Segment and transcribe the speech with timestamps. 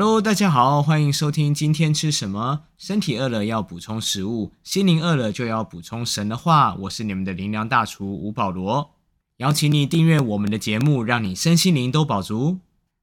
[0.00, 2.62] Hello，大家好，欢迎收听今天吃什么。
[2.78, 6.74] 身体饿了要补充食物，心灵饿了就要补充神的话。
[6.76, 8.94] 我是你们的灵粮大厨吴保罗，
[9.36, 12.60] 邀请你订阅我们的节目，让你身心灵都饱足。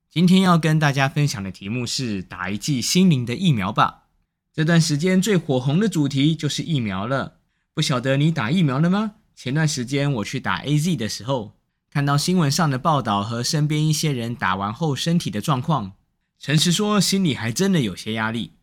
[0.09, 4.05] 今天要跟大家分享的题目是打一剂心灵的疫苗吧。
[4.51, 7.35] 这段时间最火红的主题就是疫苗了，
[7.75, 9.11] 不晓得你打疫苗了吗？
[9.35, 11.51] 前段时间我去打 AZ 的时候，
[11.91, 15.91] 看到新闻上的报道和身边一些人打完后身体的状况，
[16.39, 18.53] 诚实说心里还真的有些压力。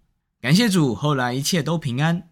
[0.41, 2.29] 感谢主，后来一切都平安。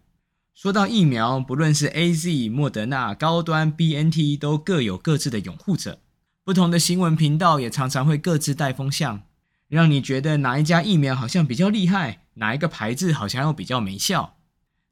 [0.53, 5.99] 说到疫苗，不论是 AZ、莫德纳、高端 BNT，都各有各自的拥护者。
[6.43, 9.23] 不同的新闻频道也常常会各自带风向，
[9.67, 14.37] 让你觉得哪一家疫苗好像比较厉害，哪一个牌子好像又比较没效。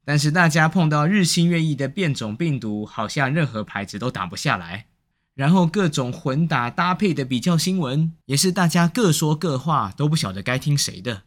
[0.04, 4.88] 但是大家碰到日新月异的变种病毒，好像任何牌子都打不下来。
[5.34, 11.22] 然后各种混打搭配的比较新闻，也是大家各说各话，都不晓得该听谁的。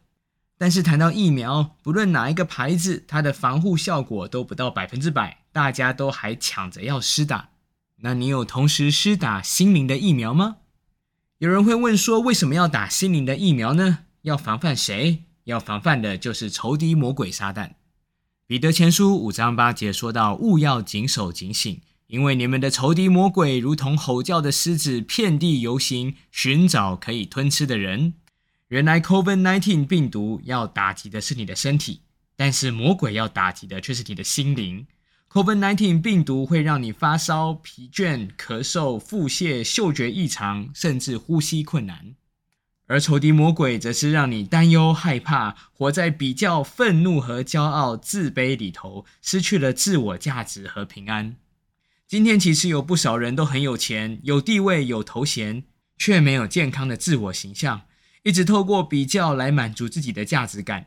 [0.57, 7.49] 但是谈到疫苗，不论哪一个牌子，它的防护效果都不到百分之百，大家都还抢着要施打。
[7.97, 10.57] 那你有同时施打心灵的疫苗吗？
[11.39, 13.99] 有人会问说，为什么要打心灵的疫苗呢？
[14.21, 15.23] 要防范谁？
[15.43, 17.71] 要防范的就是仇敌魔鬼撒旦。
[18.47, 28.13] 彼得前书五章八节说到：“勿要谨守警醒，因为你们的仇敌魔鬼如同吼叫的狮子，遍地游行，寻找可以吞吃的人。”
[28.69, 32.01] 原来 COVID-19 病毒要打击的是你的身体，
[32.35, 34.87] 但是魔鬼要打击的却是你的心灵。
[35.31, 42.15] COVID-19 病毒会让你发烧、疲倦、咳嗽、腹泻、嗅觉异常，甚至呼吸困难。
[42.87, 51.35] 而仇敌魔鬼则是让你担忧、害怕，活在比较、愤怒和骄傲、自卑里头，失去了自我价值和平安。
[52.07, 55.63] 今天其实有不少人都很有钱、有地位、有头衔，
[55.97, 57.81] 却没有健康的自我形象，
[58.21, 60.85] 一直透过比较来满足自己的价值感，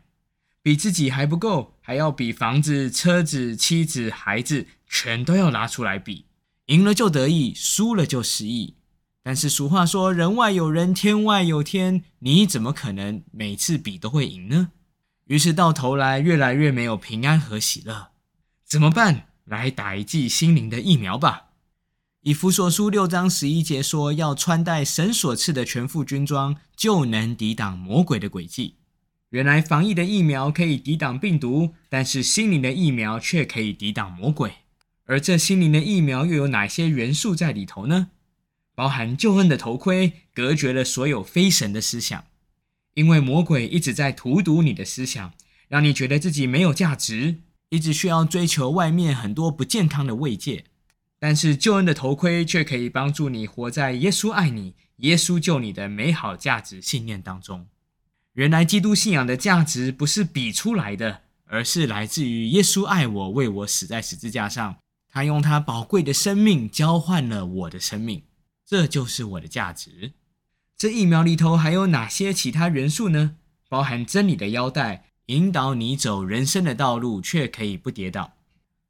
[0.63, 6.27] 比自己还不够，还要比房子、车子、妻子、孩子，全都要拿出来比，
[6.67, 8.77] 赢了就得意，输了就失意。
[9.25, 14.71] 但是俗话说，人外有人，天外有天，你怎么可能每次比都会赢呢？
[15.27, 18.13] 于是到头来越来越没有平安和喜乐，
[18.65, 19.28] 怎么办？
[19.49, 21.47] 来打一剂心灵的疫苗吧。
[22.23, 28.75] 以弗所书六章十一节说，要穿戴神所赐的全副军装，就能抵挡魔鬼的诡计。
[29.31, 34.53] 原来防疫的疫苗可以抵挡病毒，但是心灵的疫苗却可以抵挡魔鬼。
[35.05, 38.09] 而这心灵的疫苗又有哪些元素在里头呢？
[38.75, 42.25] 包含救恩的头盔，隔绝了所有非神的思想，
[42.95, 45.33] 因为魔鬼一直在荼毒你的思想，
[45.69, 50.65] 让你觉得自己没有价值，一直需要追求外面很多不健康的慰藉。
[51.19, 57.67] 但是救恩的头盔却可以帮助你活在耶稣爱你、耶稣救你的美好价值信念当中。
[58.35, 64.77] 原来基督信仰的价值不是比出来的，而是来自于耶稣爱我，为我死在十字架上，
[65.11, 68.23] 他用他宝贵的生命交换了我的生命。
[68.65, 70.13] 这就是我的价值。
[70.77, 73.35] 这疫苗里头还有哪些其他元素呢？
[73.69, 78.33] 包含真理的腰带，引导你走人生的道路，却可以不跌倒；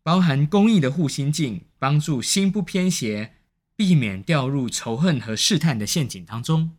[0.04, 3.32] 包含公益的护心镜，帮助心不偏斜，
[3.74, 6.70] 避免掉入仇恨和试探的陷阱当中；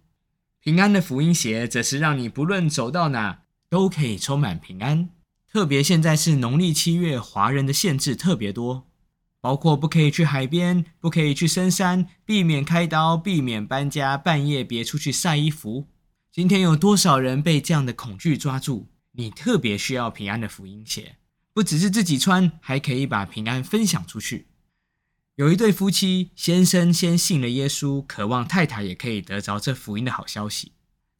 [0.61, 5.09] 平安的福音鞋，则是让你不论走到哪都可以充满平安。
[5.51, 8.85] 特别现在是农历七月，华人的限制特别多。
[9.41, 15.87] 包括不可以去海边，不可以去深山，避免开刀，避免搬家，半夜别出去晒衣服。
[16.31, 18.87] 今天有多少人被这样的恐惧抓住？
[19.19, 21.17] 你特别需要平安的福音鞋，
[21.51, 24.47] 不只是自己穿，还可以把平安分享出去。
[25.35, 30.71] 有一对夫妻，先生先信了耶稣，渴望太太也可以得着这福音的好消息，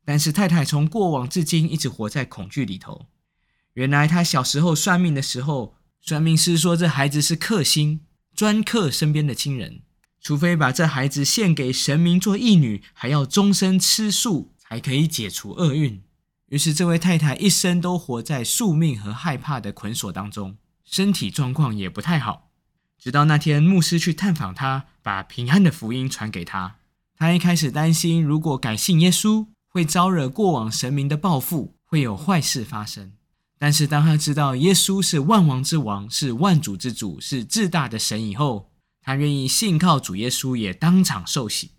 [0.06, 3.08] 但是太太从过往至今一直活在恐惧里头。
[3.74, 8.06] 原来她小时候算命的时候，算命师说这孩子是克星。
[8.34, 9.82] 专克身边的亲人，
[10.22, 16.02] 除非把这孩子献给神明做义女，还要终身吃素才可以解除厄运。
[16.50, 22.50] 于是，这位太太一生都活在宿命和害怕的捆锁当中，身体状况也不太好。
[22.98, 26.78] 直到那天，牧师去探访她，把平安的福音传给她。
[27.16, 33.14] 她一开始担心，如果改信耶稣，会招惹过往神明的报复，会有坏事发生。
[33.60, 38.72] 但是，当他知道耶稣是万王之王，是万主之主，是至大的神以后，
[39.02, 41.72] 他愿意信靠主耶稣，也当场受洗。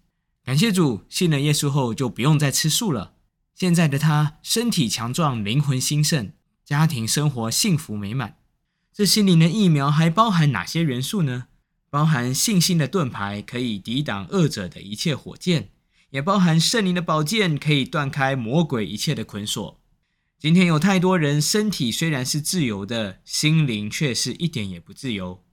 [0.45, 3.15] 感谢主，信了耶稣后就不用再吃素了。
[3.61, 6.33] 现在的他身体强壮，灵魂兴盛，
[6.65, 8.39] 家庭生活幸福美满。
[8.91, 11.49] 这心灵的疫苗还包含哪些元素呢？
[11.91, 15.65] 包含信心的盾牌，可以抵挡恶者的一切火箭；
[16.09, 19.79] 也包含圣灵的宝剑，可以断开魔鬼一切的捆锁。
[20.39, 25.45] 今天有太多人，身体虽然是自由的，心灵却是一点也不自由，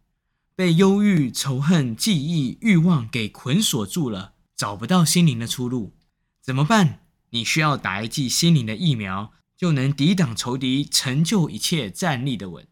[0.55, 5.97] 被忧郁、仇恨、记忆、欲望给捆锁住了，找不到心灵的出路，
[6.41, 7.01] 怎么办？
[7.31, 12.67] 你需要打一剂心灵的疫苗，就能抵挡仇敌，成就一切，站立的稳。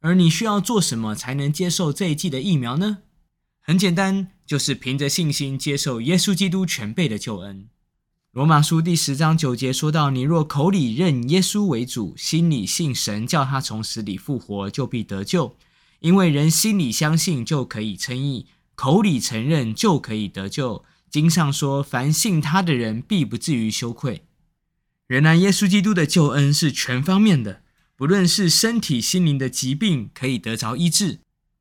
[0.00, 2.98] 而你需要做什么才能接受这一剂的疫苗呢？
[3.60, 7.68] 很简单，就是凭着信心接受耶稣基督全备的救恩。
[8.32, 15.56] 罗马书第十章九节说到：“你若口里认耶稣为主，心里信神叫他从死里复活，就必得救。
[15.98, 20.84] 因为人心里相信就可以称义，口里承认就可以得救。
[21.10, 24.24] 经上说：凡信他的人，必不至于羞愧。
[25.08, 27.62] 原来耶稣基督的救恩是全方面的，
[27.96, 31.18] 不论是身体、心灵的疾病，可以得着医治。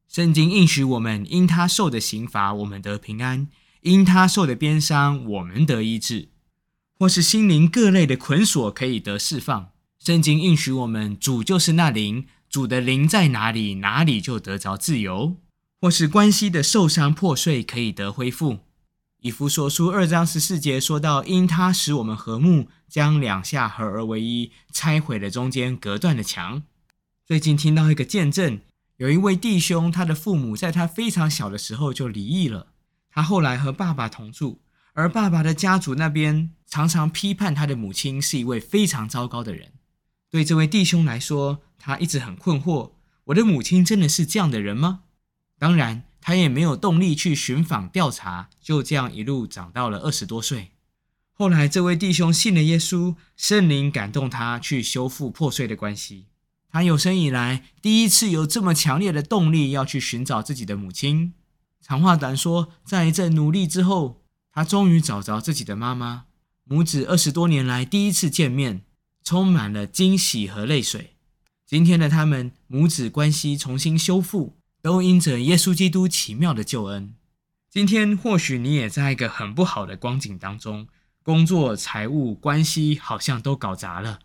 [0.08, 3.48] 圣经应许我们，因他受的刑罚，我们得平安；
[3.82, 6.30] 因他受的鞭伤，我们得医治。”
[7.00, 9.70] 或是心灵各类的捆锁可以得释放，
[10.00, 15.38] 圣经应许我们，主就是那灵，主的灵在哪里，哪里就得着自由；
[15.80, 18.60] 或是关系的受伤破碎可以得恢复。
[19.22, 26.64] 以弗所书二章十四节说到，因他使我们和睦，将两下合而为一，拆毁了中间隔断的墙。
[27.26, 28.62] 最近听到一个见证，
[28.96, 32.68] 有一位弟兄，他的父母在他非常小的时候就离异了，
[33.10, 34.62] 他后来和爸爸同住。
[34.94, 39.74] 而爸爸的家族那边常常批判他的母亲是一位非常糟糕的人。
[40.30, 42.92] 对这位弟兄来说，他一直很困惑：
[43.26, 45.02] 我的母亲真的是这样的人吗？
[45.58, 50.74] 当然，他也没有动力去寻访调查，就这样一路长到了二十多岁。
[51.34, 56.28] 后来，这位弟兄信了耶稣，圣灵感动他去修复破碎的关系。
[56.70, 61.34] 他有生以来第一次有这么强烈的动力要去寻找自己的母亲。
[61.82, 64.22] 长话短说，在一阵努力之后。
[64.52, 66.26] 他终于找着自己的妈妈，
[66.64, 68.84] 母子二十多年来第一次见面，
[69.24, 71.16] 充满了惊喜和泪水。
[71.66, 77.16] 今天的他们母子关系重新修复，都因着耶稣基督奇妙的救恩。
[77.70, 80.88] 今天或许你也在一个很不好的光景当中，
[81.22, 84.20] 工作、财务、关系好像都搞砸了。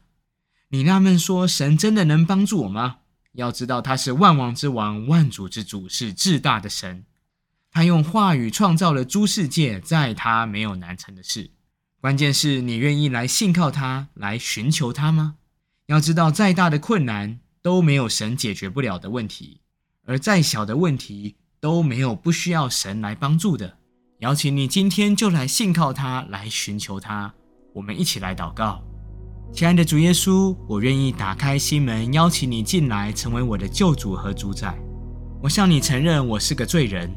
[0.69, 2.97] 你纳闷说：神真的能帮助我吗？
[3.33, 7.05] 要知道他是万王之王、万主之主，是至大的神。
[7.71, 11.51] 他用话语创造了诸世界，在他没有难成的事。
[12.01, 15.35] 关键是你愿意来信靠他，来寻求他吗？
[15.87, 19.61] 要知道，再大的困难都没有神解决不了的问题，
[20.07, 23.79] 而再小的问题都没有不需要神来帮助的。
[24.19, 27.33] 邀请你今天就来信靠他，来寻求他。
[27.73, 28.83] 我们一起来祷告，
[29.53, 34.79] 亲爱的主耶稣，我愿意打开心门，邀请你进来，成为我的救主和主宰。
[35.43, 37.11] 我向你承认，我是个罪人。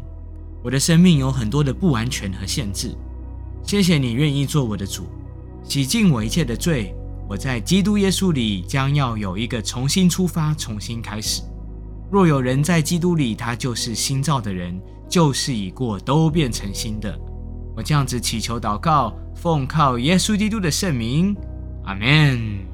[0.63, 2.93] 我的生命有很多的不完全和限制，
[3.63, 5.07] 谢谢你愿意做我的主，
[5.63, 6.93] 洗净我一切的罪。
[7.29, 11.43] 我在基督耶稣里将要有一个重新出发、重新开始。
[12.09, 17.19] 若有人在基督里，他就是新造的人，旧事已过，都变成新的。
[17.75, 21.35] 我这样子祈求祷告，奉靠耶稣基督的圣名，
[21.83, 22.65] 阿门。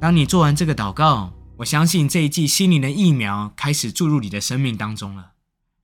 [0.00, 5.32] 当你做完这个祷告，我相信这一剂心灵的疫苗开始注入你的生命当中了。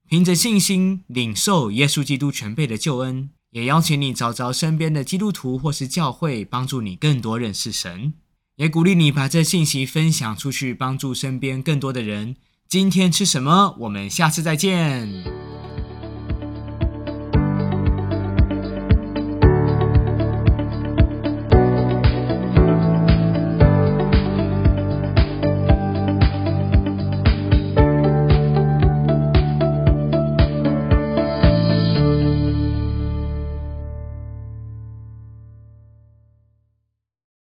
[0.07, 8.13] 凭着信心领受耶稣基督全备的救恩，也邀请你找找身边的基督徒或是教会，帮助你更多认识神。
[8.57, 12.35] 也鼓励你把这信息分享出去，帮助身边更多的人。
[12.67, 13.75] 今天吃什么？
[13.81, 15.36] 我们下次再见。